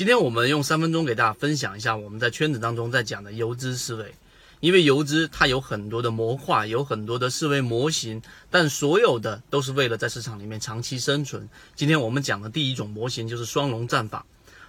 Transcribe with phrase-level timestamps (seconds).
[0.00, 4.14] 今天我们用三分钟给大家分享一下我们在圈子当中在讲的游资思维。
[4.60, 11.46] 因为游资它有很多的模块，有很多的思维模型，但所有的都是为了在市场里面长期生存。
[11.76, 14.24] 今天我们讲的第一种模型就是双龙战法。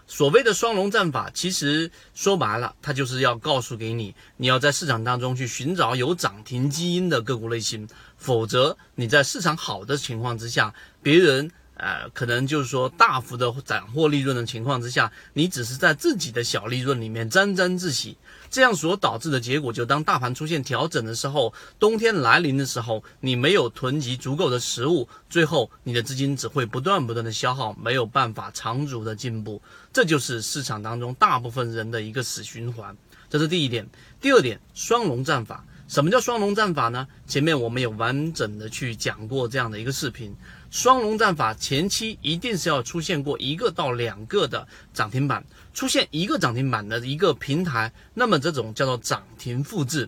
[0.05, 7.87] 所谓的双龙战法，其实说白了，它就是要告诉给你，你要在市场当中去寻找有涨停基因的个股类型，
[8.17, 11.49] 否则你在市场好的情况之下，别人。
[11.81, 18.15] 呃，可能就是说大幅的斩获利润的情况之下，你只是在自己的小利润里面沾沾自喜，
[18.51, 29.59] 这样所导致的结果，就当大盘出现调整的时候，冬天来临的时候，你没有囤积足够的食物，最后你的资金只会不断不断的消耗，没有办法长足的进步，
[29.91, 32.95] 这就是市场当中大部分人的一个死循环。
[33.27, 35.65] 这是第一点，第二点，双龙战法。
[35.91, 37.05] 什么叫双龙战法呢？
[37.27, 40.33] 前面我们有完整的去讲过这样的一个视频。
[40.69, 50.07] 双龙战法前期一定是要出现过一个到两个的涨停板，出现一个涨停板的一个平台，那么这种叫做涨停复制。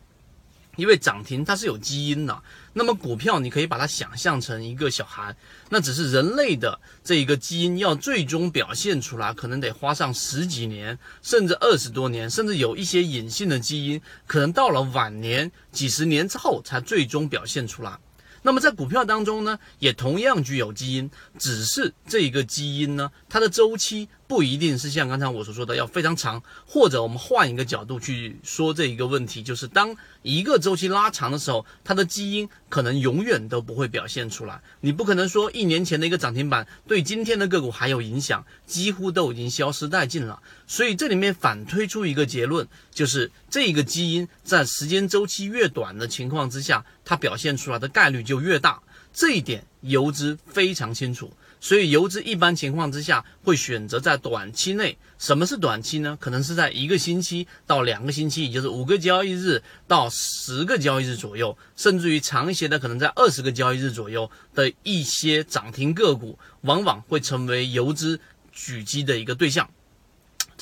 [0.75, 2.41] 因为涨停它是有基因的，
[2.73, 5.35] 那么股票你可以把它想象成一个小孩，
[5.69, 17.97] 那只是人类的这一个基因要最终表现出来，可能得花上十几年，甚至二十多年，甚至有一些隐性的基因，可能到了晚年几十年之后才最终表现出来。
[18.45, 24.09] 那么在股票当中呢，也同样具有基因，只是这一个基因呢，它的周期。
[24.27, 34.61] 不一定是像刚才我所说的要非常长，或者我们换一个角度去说这一个问题，就是当一个周期拉长的时候，它的基因可能永远都不会表现出来。
[34.81, 40.41] 你不可能说一年前的一个涨停板对今天的个股还有影响，几乎都已经消失殆尽了。
[40.65, 48.81] 所以这里面反推出一个结论，就是这一个基因在时间周期越短的情况之下，它表现出来的概率就越大。
[49.13, 51.31] 这一点游资非常清楚。
[51.63, 56.17] 所以游资一般情况之下会选择在短期内，什么是短期呢？
[56.19, 68.19] 可能是在一个星期到两个星期，也就是五个交易日到十个交易日左右，甚至于长一些的，可能在二十个交易日左右的一些涨停个股，往往会成为游资
[68.53, 69.69] 狙击的一个对象。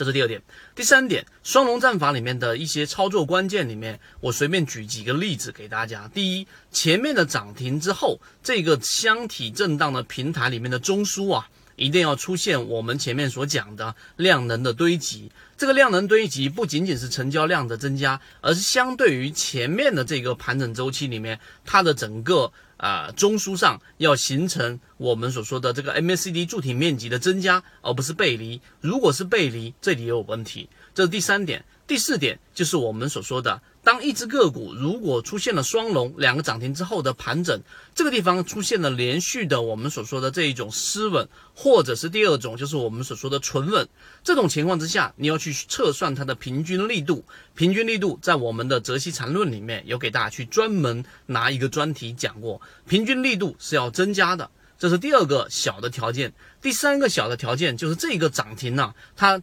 [0.01, 0.41] 这是第二点，
[0.73, 6.09] 第三点，双龙战法里面的一些操作关键里面，我随便举几个例子给大家。
[6.12, 15.31] 第一，前面的涨停之后，这个箱体震荡的平台里面的中枢啊，一定要出现我们前面所讲的量能的堆积。
[15.56, 22.51] 这个量能堆积不仅仅是成交量的增加，而是相对于前面的这个盘整周期里面，它的整个。
[22.81, 28.59] 啊，中枢上要形成我们所说的这个 MACD 柱体面积的增加，而不是背离。
[28.79, 30.67] 如果是背离，这里也有问题。
[30.95, 31.63] 这是第三点。
[31.85, 37.59] 第四点就是我们所说的，当一只个股如果出现了双龙两个涨停之后的盘整，
[37.95, 43.87] 这个地方出现了连续的我们所说的这一种失稳，或者是第二种就是我们所说的纯稳，
[44.23, 47.25] 这种情况之下，你要去测算它的平均力度。
[47.55, 56.33] 平均力度在我们的泽西禅论里面有给大家去专门拿一个专题讲过，平均力度是要增加的，这是第二个小的条件。
[56.61, 59.41] 第三个小的条件就是这个涨停呢，它。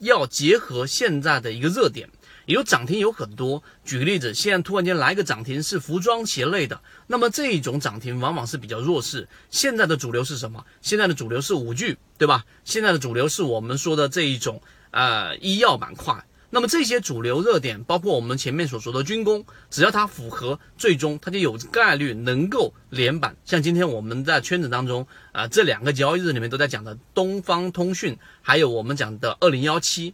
[0.00, 2.08] 要结合现在的一个热点，
[2.52, 3.62] 有涨停有很多。
[3.84, 9.28] 举个例子，现在突然间来个涨停是服装鞋类的，那么这一种涨停往往是比较弱势。
[9.50, 10.64] 现在的主流是什么？
[10.80, 12.44] 现在的主流是五 G，对吧？
[12.64, 16.24] 现在的主流是我们说的这一种呃医药板块。
[16.52, 23.36] 那么这些主流热点，包括我们前面所说的军工，只要它符合，最终它就有概率能够连板。
[23.44, 30.12] 像今天我们在圈子当中啊，这两个交易日里面都在讲的东方通讯，还有我们讲的二零幺七，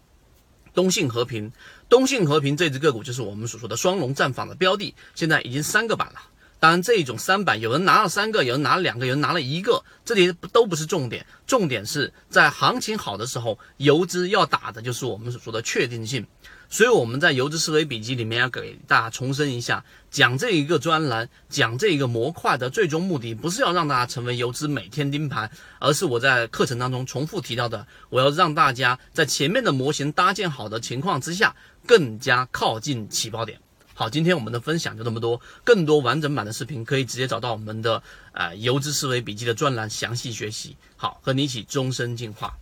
[0.76, 1.50] 东信和平，
[1.88, 6.20] 东信和平这只个股就是我们所说的双龙战法的标的，现在已经三个板了。
[6.60, 16.26] 当然，这种三板，有人拿了三个，有人拿了两个，有人拿了一个，这里都不是重点，重点是在行情好的时候，游资要打的就是我们所说的确定性。
[16.68, 31.54] 所以我们在游资思维笔记里面要给大家重申一下，讲这一个专栏，讲这一个模块的最终目的，不是要让大家成为游资每天盯盘，而是我在课程当中重复提到的，我要让大家在前面的模型搭建好的情况之下，
[31.86, 33.60] 更加靠近起爆点。
[33.94, 35.40] 好，今天我们的分享就这么多。
[35.64, 38.02] 更多完整版的视频可以直接找到我们的
[38.32, 40.76] 呃游资思维笔记的专栏详细学习。
[40.96, 42.54] 好，和你一起终身进化。